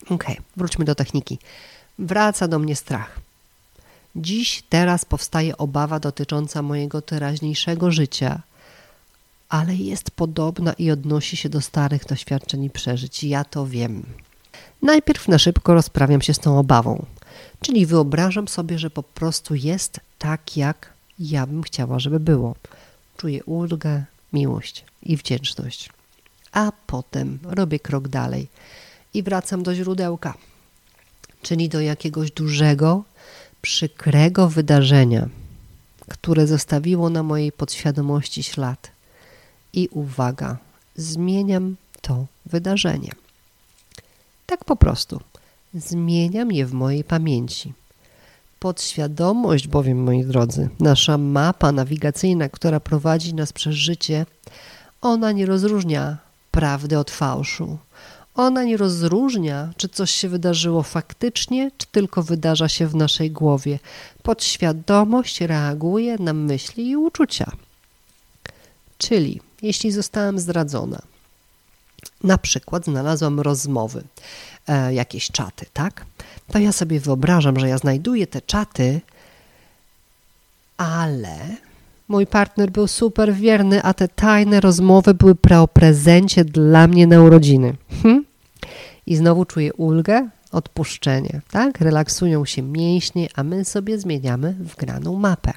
Ok, 0.10 0.24
wróćmy 0.58 0.86
do 0.86 0.96
techniki. 0.96 1.39
Wraca 2.00 2.48
do 2.48 2.60
mnie 2.60 2.75
strach. 2.75 3.19
Dziś, 4.15 4.63
teraz 4.69 5.05
powstaje 5.05 5.58
obawa 5.58 6.00
dotycząca 6.00 6.62
mojego 6.62 7.01
teraźniejszego 7.01 7.91
życia, 7.91 8.41
ale 9.50 9.75
jest 9.75 10.12
podobna 10.12 10.74
i 10.74 10.91
odnosi 10.91 11.38
się 11.38 11.50
do 11.50 11.62
starych 11.62 12.06
doświadczeń 12.06 12.63
i 12.63 12.70
przeżyć. 12.70 13.24
Ja 13.24 13.44
to 13.44 13.68
wiem. 13.68 14.06
Najpierw 14.82 15.27
na 15.27 15.39
szybko 15.39 15.74
rozprawiam 15.74 16.22
się 16.22 16.34
z 16.34 16.39
tą 16.39 16.60
obawą, 16.60 17.06
czyli 17.62 17.86
wyobrażam 17.86 18.48
sobie, 18.48 18.79
że 18.79 18.89
po 18.89 19.03
prostu 19.03 19.56
jest 19.56 20.00
tak, 20.20 20.58
jak 20.58 20.94
ja 21.20 21.48
bym 21.48 21.63
chciała, 21.63 22.00
żeby 22.00 22.20
było. 22.20 22.56
Czuję 23.18 23.44
ulgę, 23.44 24.03
miłość 24.34 24.86
i 25.03 25.18
wdzięczność. 25.18 25.89
A 26.51 26.72
potem 26.88 27.39
robię 27.44 27.79
krok 27.79 28.08
dalej 28.08 28.48
i 29.13 29.24
wracam 29.24 29.63
do 29.63 29.75
źródełka, 29.75 30.34
czyli 31.41 31.70
do 31.70 31.82
jakiegoś 31.82 32.32
dużego, 32.32 33.03
przykrego 33.62 34.50
wydarzenia, 34.50 35.29
które 36.08 36.48
zostawiło 36.48 37.10
na 37.10 37.24
mojej 37.24 37.51
podświadomości 37.51 38.44
ślad 38.44 38.91
i 39.73 39.88
uwaga, 39.91 40.57
zmieniam 40.95 41.75
to 42.01 42.25
wydarzenie. 42.45 43.11
Tak 44.45 44.65
po 44.65 44.75
prostu. 44.75 45.19
Zmieniam 45.73 46.51
je 46.51 46.65
w 46.65 46.73
mojej 46.73 47.03
pamięci. 47.03 47.73
Podświadomość 48.59 49.67
bowiem, 49.67 50.03
moi 50.03 50.23
drodzy, 50.25 50.69
nasza 50.79 51.17
mapa 51.17 51.71
nawigacyjna, 51.71 52.49
która 52.49 52.79
prowadzi 52.79 53.33
nas 53.33 53.53
przez 53.53 53.75
życie, 53.75 54.25
ona 55.01 55.31
nie 55.31 55.45
rozróżnia 55.45 56.17
prawdy 56.51 56.99
od 56.99 57.11
fałszu. 57.11 57.77
Ona 58.35 58.63
nie 58.63 58.77
rozróżnia, 58.77 59.73
czy 59.77 59.89
coś 59.89 60.11
się 60.11 60.29
wydarzyło 60.29 60.83
faktycznie, 60.83 61.71
czy 61.77 61.88
tylko 61.91 62.23
wydarza 62.23 62.69
się 62.69 62.88
w 62.88 62.95
naszej 62.95 63.31
głowie. 63.31 63.79
Podświadomość 64.23 65.41
reaguje 65.41 66.17
na 66.17 66.33
myśli 66.33 66.89
i 66.89 66.97
uczucia. 66.97 67.51
Czyli, 68.97 69.41
jeśli 69.62 69.92
zostałam 69.92 70.39
zdradzona, 70.39 71.01
na 72.24 72.38
przykład 72.38 72.86
znalazłam 72.86 73.39
rozmowy, 73.39 74.04
e, 74.68 74.94
jakieś 74.94 75.32
czaty, 75.32 75.66
tak? 75.74 76.06
To 76.51 76.60
ja 76.60 76.72
sobie 76.72 77.00
wyobrażam, 77.00 77.60
że 77.60 77.70
ja 77.70 77.78
znajduję 77.78 78.28
te 78.28 78.42
czaty, 78.42 79.01
ale 80.78 81.38
mój 82.08 82.28
partner 82.28 82.72
był 82.72 82.88
super 82.88 83.34
wierny, 83.34 83.84
a 83.84 83.94
te 83.94 84.08
tajne 84.08 84.60
rozmowy 84.60 85.13
były 85.13 85.36
o 85.62 85.68
prezencie 85.68 86.46
dla 86.46 86.88
mnie 86.88 87.08
na 87.08 87.22
urodziny. 87.22 87.75
Hm? 88.04 88.25
I 89.06 89.16
znowu 89.16 89.46
czuję 89.46 89.74
ulgę, 89.74 90.30
odpuszczenie, 90.51 91.42
tak? 91.51 91.82
Relaksują 91.82 92.46
się 92.46 92.62
mięśnie, 92.62 93.28
a 93.36 93.44
my 93.44 93.66
sobie 93.66 94.00
zmieniamy 94.00 94.56
wgraną 94.60 95.16
mapę. 95.16 95.54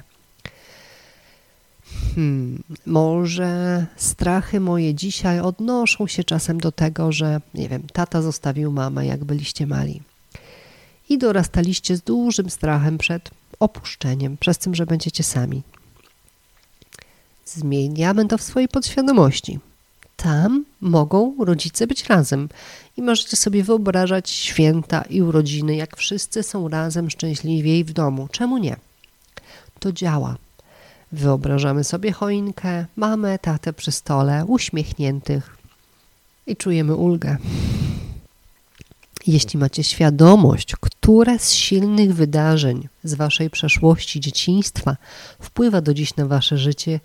Hmm, 2.15 2.63
może 2.85 3.85
strachy 3.97 4.59
moje 4.59 4.95
dzisiaj 4.95 5.39
odnoszą 5.39 6.07
się 6.07 6.23
czasem 6.23 6.59
do 6.59 6.71
tego, 6.71 7.11
że, 7.11 7.41
nie 7.53 7.69
wiem, 7.69 7.83
tata 7.93 8.21
zostawił 8.21 8.71
mamę, 8.71 9.05
jak 9.05 9.23
byliście 9.23 9.67
mali. 9.67 10.01
I 11.09 11.17
dorastaliście 11.17 11.97
z 11.97 12.01
dużym 12.01 12.49
strachem 12.49 12.97
przed 12.97 13.31
opuszczeniem, 13.59 14.37
przez 14.37 14.57
tym, 14.57 14.75
że 14.75 14.85
będziecie 14.85 15.23
sami. 15.23 15.61
Zmieniamy 17.45 18.27
to 18.27 18.37
w 18.37 18.41
swojej 18.41 18.69
podświadomości. 18.69 19.59
Tam 20.15 20.65
mogą 20.81 21.35
rodzice 21.39 21.87
być 21.87 22.05
razem 22.05 22.49
i 22.97 23.01
możecie 23.01 23.37
sobie 23.37 23.63
wyobrażać 23.63 24.29
święta 24.29 25.01
i 25.01 25.21
urodziny, 25.21 25.75
jak 25.75 25.97
wszyscy 25.97 26.43
są 26.43 26.69
razem 26.69 27.09
szczęśliwiej 27.09 27.83
w 27.83 27.93
domu. 27.93 28.27
Czemu 28.31 28.57
nie? 28.57 28.75
To 29.79 29.91
działa. 29.91 30.37
Wyobrażamy 31.13 31.83
sobie 31.83 32.11
choinkę, 32.11 32.85
mamę, 32.95 33.39
tatę 33.39 33.73
przy 33.73 33.91
stole, 33.91 34.45
uśmiechniętych 34.45 35.57
i 36.47 36.55
czujemy 36.55 36.95
ulgę. 36.95 37.37
Jeśli 39.27 39.59
macie 39.59 39.83
świadomość, 39.83 40.75
które 40.81 41.39
z 41.39 41.51
silnych 41.51 42.15
wydarzeń 42.15 42.87
z 43.03 43.13
waszej 43.13 43.49
przeszłości 43.49 44.19
dzieciństwa 44.19 44.97
wpływa 45.39 45.81
do 45.81 45.93
dziś 45.93 46.15
na 46.15 46.25
wasze 46.25 46.57
życie, 46.57 46.99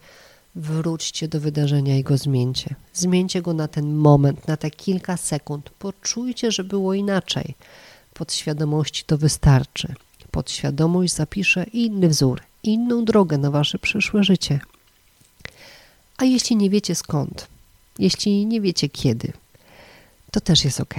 wróćcie 0.55 1.29
do 1.29 1.41
wydarzenia 1.41 1.97
i 1.97 2.03
go 2.03 2.17
zmieńcie. 2.17 2.75
Zmieńcie 2.95 3.43
go 3.43 3.55
na 3.55 3.69
ten 3.69 3.95
moment, 3.95 4.49
na 4.49 4.57
te 4.57 4.71
kilka 4.71 5.17
sekund. 5.17 5.71
Poczujcie, 5.79 6.53
że 6.53 6.65
było 6.65 6.95
inaczej. 6.95 7.55
Podświadomości 8.15 9.05
to 9.07 9.19
wystarczy. 9.19 9.95
Podświadomość 10.31 11.15
zapisze 11.15 11.65
inny 11.65 12.09
wzór, 12.09 12.48
inną 12.63 13.05
drogę 13.05 13.39
na 13.39 13.51
wasze 13.51 13.79
przyszłe 13.79 14.25
życie. 14.25 14.61
A 16.17 16.25
jeśli 16.25 16.57
nie 16.57 16.71
wiecie 16.71 16.95
skąd, 16.95 17.49
jeśli 17.99 18.47
nie 18.47 18.61
wiecie 18.61 18.89
kiedy, 18.89 19.33
to 20.31 20.41
też 20.41 20.65
jest 20.65 20.81
ok. 20.81 20.95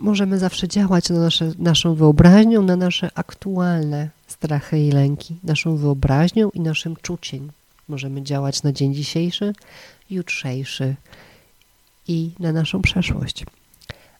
Możemy 0.00 0.38
zawsze 0.38 0.68
działać 0.68 1.10
na 1.10 1.18
nasze, 1.18 1.52
naszą 1.58 1.94
wyobraźnią, 1.94 2.62
na 2.62 2.76
nasze 2.76 3.10
aktualne 3.14 4.08
strachy 4.26 4.78
i 4.78 4.92
lęki, 4.92 5.36
naszą 5.44 5.76
wyobraźnią 5.76 6.50
i 6.50 6.60
naszym 6.60 6.96
czuciem. 6.96 7.50
Możemy 7.88 8.22
działać 8.22 8.62
na 8.62 8.72
dzień 8.72 8.94
dzisiejszy, 8.94 9.52
jutrzejszy 10.10 10.94
i 12.08 12.30
na 12.38 12.52
naszą 12.52 12.82
przeszłość. 12.82 13.44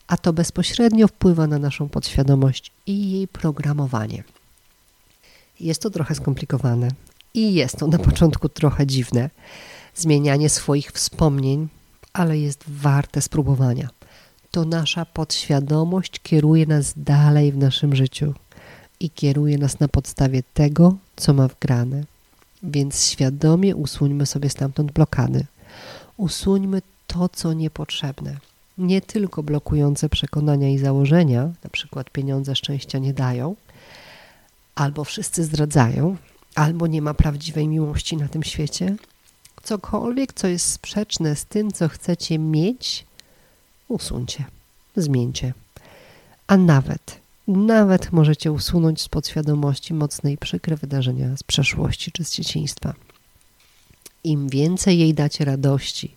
A 0.07 0.17
to 0.17 0.33
bezpośrednio 0.33 1.09
wpływa 1.09 1.47
na 1.47 1.59
naszą 1.59 1.89
podświadomość 1.89 2.73
i 2.87 3.11
jej 3.11 3.29
programowanie. 3.29 4.25
Jest 5.61 5.83
to 5.83 5.91
trochę 5.91 6.15
skomplikowane 6.15 6.89
i 7.35 7.55
jest 7.55 7.77
to 7.77 7.87
na 7.87 7.99
początku 7.99 8.49
trochę 8.49 8.87
dziwne, 8.87 9.31
zmienianie 9.95 10.49
swoich 10.49 10.91
wspomnień, 10.91 11.69
ale 12.13 12.39
jest 12.39 12.65
warte 12.69 13.23
spróbowania. 13.23 13.89
To 14.51 14.65
nasza 14.65 15.05
podświadomość 15.05 16.21
kieruje 16.23 16.67
nas 16.67 16.93
dalej 16.97 17.53
w 17.53 17.57
naszym 17.57 17.97
życiu 17.97 18.35
i 19.01 19.11
kieruje 19.11 19.59
nas 19.59 19.81
na 19.81 19.89
podstawie 19.89 20.43
tego, 20.55 20.97
co 21.17 21.35
ma 21.35 21.49
wgrane. 21.49 22.05
Więc 22.63 23.11
świadomie 23.11 23.77
usuńmy 23.77 24.27
sobie 24.27 24.51
stamtąd 24.51 24.93
blokady. 24.93 25.47
Usuńmy 26.17 26.83
to, 27.07 27.29
co 27.29 27.53
niepotrzebne. 27.53 28.37
Nie 28.79 29.01
tylko 29.01 29.43
blokujące 29.43 30.09
przekonania 30.09 30.69
i 30.69 30.79
założenia, 30.79 31.53
na 31.65 31.71
przykład 31.71 32.11
pieniądze 32.11 32.57
szczęścia 32.57 32.99
nie 32.99 33.15
dają, 33.15 33.57
albo 34.79 35.05
wszyscy 35.05 35.45
zdradzają, 35.45 36.17
albo 36.55 36.87
nie 36.87 37.03
ma 37.03 37.15
prawdziwej 37.15 37.69
miłości 37.69 38.17
na 38.17 38.29
tym 38.29 38.43
świecie. 38.43 38.97
Cokolwiek, 39.63 40.33
co 40.33 40.47
jest 40.47 40.73
sprzeczne 40.73 41.37
z 41.37 41.45
tym, 41.45 41.73
co 41.73 41.89
chcecie 41.89 42.39
mieć, 42.39 43.07
usuńcie, 43.89 44.45
zmieńcie. 44.97 45.55
A 46.47 46.57
nawet 46.57 47.21
nawet 47.49 48.13
możecie 48.13 48.53
usunąć 48.53 49.03
z 49.03 49.09
podświadomości 49.09 49.95
mocne 49.95 50.33
i 50.33 50.39
przykre 50.39 50.77
wydarzenia 50.77 51.37
z 51.37 51.43
przeszłości 51.43 52.13
czy 52.13 52.25
z 52.25 52.33
dzieciństwa. 52.33 52.95
Im 54.25 54.49
więcej 54.49 54.99
jej 54.99 55.15
dacie 55.15 55.45
radości, 55.45 56.15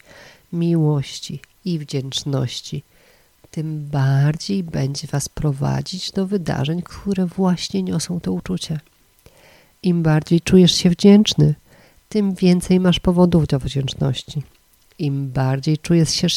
miłości 0.54 1.40
i 1.66 1.80
wdzięczności, 1.80 2.84
tym 3.52 3.88
bardziej 3.88 4.64
będzie 4.64 5.08
Was 5.08 5.30
prowadzić 5.30 6.12
do 6.12 6.28
wydarzeń, 6.28 6.82
które 6.82 7.26
właśnie 7.26 7.84
niosą 7.84 8.20
to 8.20 8.32
uczucie. 8.34 8.80
Im 9.84 10.04
bardziej 10.04 10.42
czujesz 10.42 10.76
się 10.76 10.90
wdzięczny, 10.90 11.56
tym 12.10 12.34
więcej 12.34 12.80
masz 12.80 13.00
powodów 13.00 13.48
do 13.48 13.60
wdzięczności. 13.60 14.44
Im 15.00 15.32
bardziej 15.32 15.78
czujesz 15.78 16.10
się, 16.10 16.28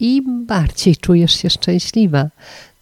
im 0.00 0.46
bardziej 0.46 0.96
czujesz 0.96 1.32
się 1.32 1.50
szczęśliwa, 1.50 2.28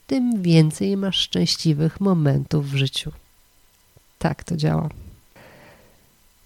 tym 0.06 0.42
więcej 0.42 0.96
masz 0.96 1.16
szczęśliwych 1.16 2.00
momentów 2.00 2.70
w 2.70 2.76
życiu. 2.76 3.12
Tak 4.18 4.44
to 4.44 4.56
działa. 4.56 4.88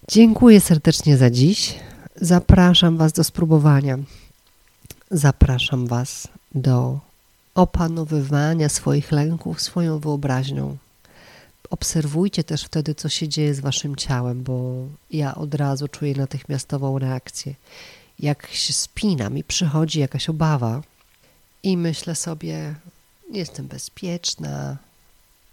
Dziękuję 0.07 0.61
serdecznie 0.61 1.17
za 1.17 1.29
dziś. 1.29 1.75
Zapraszam 2.15 2.97
Was 2.97 3.13
do 3.13 3.23
spróbowania. 3.23 3.97
Zapraszam 5.11 5.87
Was 5.87 6.27
do 6.55 7.06
opanowywania 7.57 8.69
swoich 8.69 9.11
lęków 9.11 9.61
swoją 9.61 9.99
wyobraźnią. 9.99 10.77
Obserwujcie 11.69 12.43
też 12.43 12.63
wtedy, 12.63 12.95
co 12.95 13.09
się 13.09 13.27
dzieje 13.27 13.53
z 13.53 13.59
Waszym 13.59 13.95
ciałem, 13.95 14.43
bo 14.43 14.73
ja 15.11 15.35
od 15.35 15.53
razu 15.53 15.87
czuję 15.87 16.15
natychmiastową 16.15 16.99
reakcję. 16.99 17.53
Jak 18.19 18.47
się 18.47 18.73
spinam 18.73 19.37
i 19.37 19.43
przychodzi 19.43 19.99
jakaś 19.99 20.29
obawa, 20.29 20.81
i 21.63 21.77
myślę 21.77 22.15
sobie, 22.15 22.75
jestem 23.31 23.67
bezpieczna, 23.67 24.77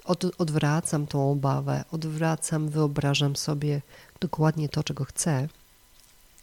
od, 0.05 0.25
odwracam 0.38 1.07
tą 1.07 1.31
obawę, 1.31 1.85
odwracam, 1.93 2.69
wyobrażam 2.69 3.37
sobie 3.37 3.81
dokładnie 4.21 4.69
to, 4.69 4.85
czego 4.85 5.05
chcę, 5.05 5.49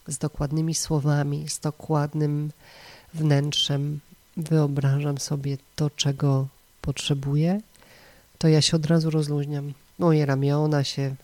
z 0.08 0.18
dokładnymi 0.18 0.76
słowami, 0.76 1.50
z 1.50 1.60
dokładnym 1.60 2.52
wnętrzem, 3.14 4.00
wyobrażam 4.38 5.18
sobie 5.18 5.58
to, 5.76 5.90
czego 5.90 6.48
potrzebuję, 6.82 7.62
to 8.38 8.48
ja 8.48 8.62
się 8.62 8.78
od 8.78 8.86
razu 8.86 9.10
rozluźniam. 9.10 9.74
Moje 10.00 10.26
ramiona 10.26 10.84
się 10.84 11.16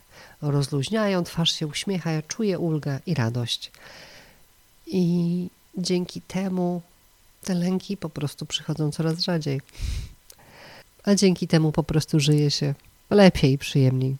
rozluźniają, 0.41 1.23
twarz 1.23 1.51
się 1.51 1.67
uśmiecha, 1.67 2.11
ja 2.11 2.21
czuję 2.21 2.59
ulgę 2.59 2.99
i 3.05 3.13
radość. 3.13 3.71
I 4.87 5.47
dzięki 5.77 6.21
temu 6.21 6.81
te 7.43 7.53
lęki 7.53 7.97
po 7.97 8.09
prostu 8.09 8.45
przychodzą 8.45 8.91
coraz 8.91 9.19
rzadziej. 9.19 9.61
A 11.03 11.15
dzięki 11.15 11.47
temu 11.47 11.71
po 11.71 11.83
prostu 11.83 12.19
żyje 12.19 12.51
się 12.51 12.73
lepiej 13.09 13.51
i 13.51 13.57
przyjemniej. 13.57 14.15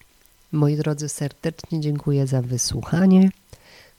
Moi 0.52 0.76
drodzy, 0.76 1.10
serdecznie 1.10 1.82
dziękuję 1.82 2.28
za 2.28 2.42
wysłuchanie. 2.42 3.30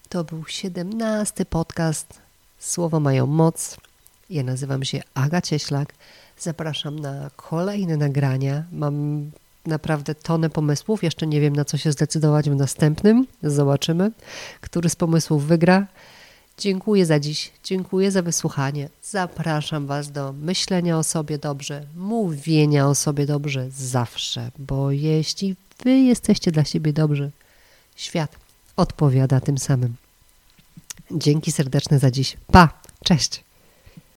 To 0.09 0.25
był 0.25 0.47
siedemnasty 0.47 1.45
podcast 1.45 2.21
Słowo 2.59 3.01
mają 3.01 3.27
moc. 3.27 3.77
Ja 4.31 4.43
nazywam 4.43 4.85
się 4.85 5.03
Aga 5.15 5.41
Cieślak. 5.41 5.95
Zapraszam 6.39 6.99
na 6.99 7.31
kolejne 7.37 7.97
nagrania. 7.97 8.65
Mam 8.73 9.31
naprawdę 9.67 10.15
tonę 10.15 10.51
pomysłów. 10.51 11.03
Jeszcze 11.03 11.27
nie 11.27 11.41
wiem, 11.41 11.57
na 11.57 11.65
co 11.65 11.77
się 11.77 11.93
zdecydować 11.93 12.51
w 12.51 12.55
następnym. 12.55 13.27
Zobaczymy, 13.43 14.11
który 14.61 14.89
z 14.89 14.97
pomysłów 14.97 15.47
wygra. 15.47 15.87
Dziękuję 16.59 17.07
za 17.07 17.21
dziś, 17.21 17.53
dziękuję 17.65 18.11
za 18.11 18.23
wysłuchanie. 18.23 18.89
Zapraszam 19.03 19.87
Was 19.87 20.13
do 20.13 20.33
myślenia 20.33 20.99
o 20.99 21.05
sobie 21.05 21.39
dobrze, 21.39 21.87
mówienia 21.97 22.89
o 22.89 22.95
sobie 22.95 23.27
dobrze 23.27 23.71
zawsze, 23.71 24.51
bo 24.59 24.91
jeśli 24.91 25.57
Wy 25.85 25.91
jesteście 25.91 26.53
dla 26.53 26.65
siebie 26.65 26.93
dobrzy, 26.93 27.31
świat 27.97 28.37
odpowiada 28.77 29.41
tym 29.41 29.59
samym. 29.59 29.95
Dzięki 31.11 31.53
serdeczne 31.53 31.99
za 31.99 32.11
dziś. 32.11 32.37
Pa, 32.47 32.81
cześć. 33.05 33.48